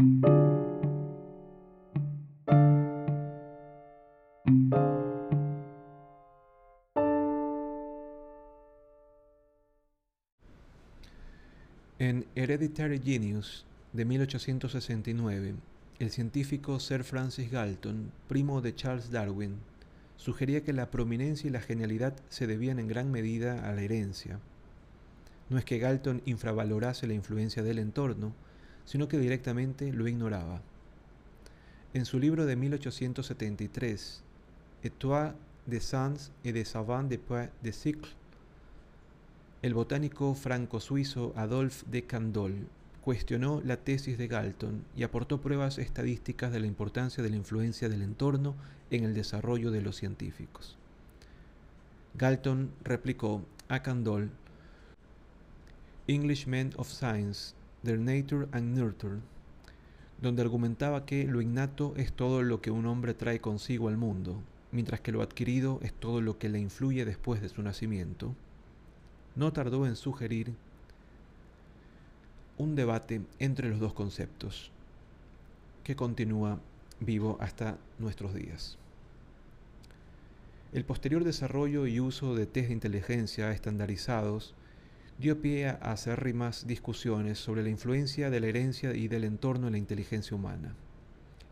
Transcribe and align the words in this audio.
En 0.00 0.14
Hereditary 12.34 12.98
Genius 12.98 13.66
de 13.92 14.06
1869, 14.06 15.54
el 15.98 16.10
científico 16.10 16.80
Sir 16.80 17.04
Francis 17.04 17.50
Galton, 17.50 18.10
primo 18.26 18.62
de 18.62 18.74
Charles 18.74 19.10
Darwin, 19.10 19.56
sugería 20.16 20.64
que 20.64 20.72
la 20.72 20.90
prominencia 20.90 21.48
y 21.48 21.50
la 21.50 21.60
genialidad 21.60 22.14
se 22.30 22.46
debían 22.46 22.78
en 22.78 22.88
gran 22.88 23.10
medida 23.10 23.68
a 23.68 23.74
la 23.74 23.82
herencia. 23.82 24.40
No 25.50 25.58
es 25.58 25.66
que 25.66 25.78
Galton 25.78 26.22
infravalorase 26.24 27.06
la 27.06 27.12
influencia 27.12 27.62
del 27.62 27.78
entorno, 27.78 28.32
sino 28.90 29.06
que 29.06 29.18
directamente 29.18 29.92
lo 29.92 30.08
ignoraba. 30.08 30.60
En 31.94 32.04
su 32.04 32.18
libro 32.18 32.44
de 32.44 32.56
1873, 32.56 34.24
Etoile 34.82 35.34
des 35.64 35.78
Sciences 35.78 36.32
et 36.42 36.52
des 36.52 36.64
Savants 36.64 37.08
depuis 37.08 37.50
de 37.62 37.70
Cycle, 37.70 38.10
el 39.62 39.74
botánico 39.74 40.34
franco-suizo 40.34 41.32
Adolphe 41.36 41.84
de 41.88 42.02
Candolle 42.02 42.66
cuestionó 43.04 43.62
la 43.64 43.76
tesis 43.76 44.18
de 44.18 44.26
Galton 44.26 44.82
y 44.96 45.04
aportó 45.04 45.40
pruebas 45.40 45.78
estadísticas 45.78 46.50
de 46.50 46.58
la 46.58 46.66
importancia 46.66 47.22
de 47.22 47.30
la 47.30 47.36
influencia 47.36 47.88
del 47.88 48.02
entorno 48.02 48.56
en 48.90 49.04
el 49.04 49.14
desarrollo 49.14 49.70
de 49.70 49.82
los 49.82 49.94
científicos. 49.94 50.76
Galton 52.14 52.72
replicó 52.82 53.44
a 53.68 53.84
Candolle, 53.84 54.30
Men 56.08 56.72
of 56.76 56.90
Science, 56.90 57.54
Their 57.84 57.98
Nature 57.98 58.48
and 58.52 58.76
Nurture, 58.76 59.18
donde 60.20 60.42
argumentaba 60.42 61.06
que 61.06 61.24
lo 61.24 61.40
innato 61.40 61.94
es 61.96 62.12
todo 62.12 62.42
lo 62.42 62.60
que 62.60 62.70
un 62.70 62.86
hombre 62.86 63.14
trae 63.14 63.40
consigo 63.40 63.88
al 63.88 63.96
mundo, 63.96 64.42
mientras 64.72 65.00
que 65.00 65.12
lo 65.12 65.22
adquirido 65.22 65.80
es 65.82 65.92
todo 65.92 66.20
lo 66.20 66.38
que 66.38 66.48
le 66.48 66.60
influye 66.60 67.04
después 67.04 67.40
de 67.40 67.48
su 67.48 67.62
nacimiento 67.62 68.34
no 69.36 69.52
tardó 69.52 69.86
en 69.86 69.96
sugerir 69.96 70.52
un 72.58 72.74
debate 72.74 73.22
entre 73.38 73.68
los 73.68 73.80
dos 73.80 73.94
conceptos 73.94 74.70
que 75.84 75.96
continúa 75.96 76.60
vivo 77.00 77.38
hasta 77.40 77.78
nuestros 77.98 78.34
días. 78.34 78.76
El 80.72 80.84
posterior 80.84 81.24
desarrollo 81.24 81.86
y 81.86 82.00
uso 82.00 82.34
de 82.34 82.46
test 82.46 82.68
de 82.68 82.74
inteligencia 82.74 83.50
estandarizados 83.50 84.54
dio 85.20 85.42
pie 85.42 85.68
a 85.68 85.72
acérrimas 85.92 86.66
discusiones 86.66 87.38
sobre 87.38 87.62
la 87.62 87.68
influencia 87.68 88.30
de 88.30 88.40
la 88.40 88.46
herencia 88.46 88.94
y 88.94 89.06
del 89.06 89.24
entorno 89.24 89.66
en 89.66 89.72
la 89.72 89.78
inteligencia 89.78 90.34
humana. 90.34 90.74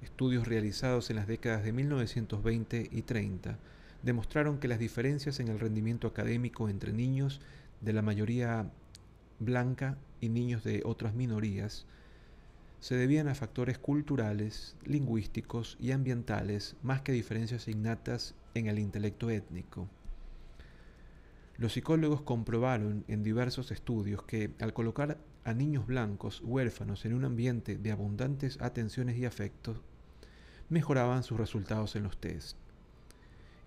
Estudios 0.00 0.48
realizados 0.48 1.10
en 1.10 1.16
las 1.16 1.26
décadas 1.26 1.64
de 1.64 1.72
1920 1.72 2.88
y 2.90 3.02
30 3.02 3.58
demostraron 4.02 4.58
que 4.58 4.68
las 4.68 4.78
diferencias 4.78 5.38
en 5.38 5.48
el 5.48 5.60
rendimiento 5.60 6.08
académico 6.08 6.70
entre 6.70 6.94
niños 6.94 7.42
de 7.82 7.92
la 7.92 8.00
mayoría 8.00 8.70
blanca 9.38 9.98
y 10.22 10.30
niños 10.30 10.64
de 10.64 10.80
otras 10.86 11.14
minorías 11.14 11.84
se 12.80 12.94
debían 12.94 13.28
a 13.28 13.34
factores 13.34 13.76
culturales, 13.76 14.76
lingüísticos 14.86 15.76
y 15.78 15.92
ambientales 15.92 16.74
más 16.82 17.02
que 17.02 17.12
diferencias 17.12 17.68
innatas 17.68 18.34
en 18.54 18.66
el 18.66 18.78
intelecto 18.78 19.28
étnico. 19.28 19.88
Los 21.58 21.74
psicólogos 21.74 22.22
comprobaron 22.22 23.04
en 23.08 23.22
diversos 23.22 23.70
estudios 23.70 24.22
que 24.22 24.54
al 24.60 24.72
colocar 24.72 25.18
a 25.44 25.52
niños 25.52 25.86
blancos 25.86 26.40
huérfanos 26.42 27.04
en 27.04 27.14
un 27.14 27.24
ambiente 27.24 27.76
de 27.76 27.92
abundantes 27.92 28.60
atenciones 28.60 29.18
y 29.18 29.26
afectos, 29.26 29.82
mejoraban 30.70 31.22
sus 31.22 31.38
resultados 31.38 31.96
en 31.96 32.04
los 32.04 32.18
test. 32.18 32.56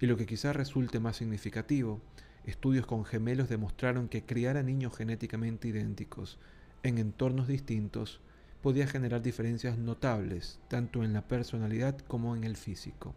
Y 0.00 0.06
lo 0.06 0.16
que 0.16 0.24
quizás 0.24 0.56
resulte 0.56 1.00
más 1.00 1.16
significativo 1.16 2.00
Estudios 2.46 2.86
con 2.86 3.04
gemelos 3.04 3.48
demostraron 3.48 4.08
que 4.08 4.24
criar 4.24 4.56
a 4.56 4.62
niños 4.62 4.96
genéticamente 4.96 5.68
idénticos 5.68 6.38
en 6.82 6.96
entornos 6.98 7.48
distintos 7.48 8.20
podía 8.62 8.86
generar 8.86 9.20
diferencias 9.20 9.76
notables, 9.76 10.58
tanto 10.68 11.04
en 11.04 11.12
la 11.12 11.28
personalidad 11.28 11.98
como 11.98 12.34
en 12.34 12.44
el 12.44 12.56
físico. 12.56 13.14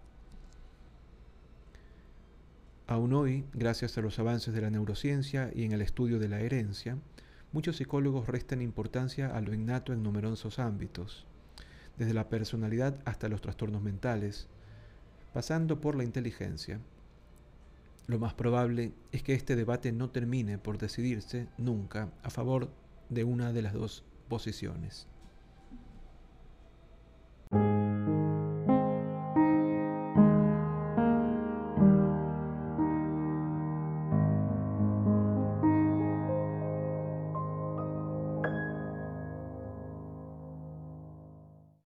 Aún 2.86 3.14
hoy, 3.14 3.46
gracias 3.54 3.98
a 3.98 4.02
los 4.02 4.20
avances 4.20 4.54
de 4.54 4.62
la 4.62 4.70
neurociencia 4.70 5.52
y 5.56 5.64
en 5.64 5.72
el 5.72 5.82
estudio 5.82 6.20
de 6.20 6.28
la 6.28 6.42
herencia, 6.42 6.98
muchos 7.54 7.78
psicólogos 7.78 8.28
restan 8.28 8.62
importancia 8.62 9.36
a 9.36 9.40
lo 9.40 9.54
innato 9.54 9.94
en 9.94 10.04
numerosos 10.04 10.60
ámbitos, 10.60 11.26
desde 11.98 12.14
la 12.14 12.28
personalidad 12.28 13.00
hasta 13.06 13.30
los 13.30 13.42
trastornos 13.42 13.82
mentales, 13.82 14.48
pasando 15.34 15.80
por 15.80 15.96
la 15.96 16.04
inteligencia, 16.04 16.80
lo 18.06 18.20
más 18.20 18.34
probable 18.34 18.92
es 19.14 19.24
que 19.24 19.34
este 19.34 19.56
debate 19.56 19.94
no 19.94 20.10
termine 20.10 20.58
por 20.58 20.78
decidirse 20.78 21.48
nunca 21.58 22.12
a 22.22 22.30
favor 22.30 22.70
de 23.10 23.24
una 23.24 23.54
de 23.54 23.62
las 23.62 23.74
dos 23.74 24.04
posiciones. 24.28 25.08